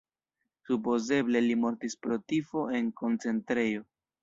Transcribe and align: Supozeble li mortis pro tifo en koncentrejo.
Supozeble 0.69 1.43
li 1.49 1.59
mortis 1.67 1.97
pro 2.07 2.19
tifo 2.33 2.65
en 2.81 2.91
koncentrejo. 3.05 3.89